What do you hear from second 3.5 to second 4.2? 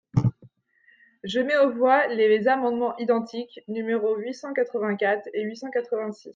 numéros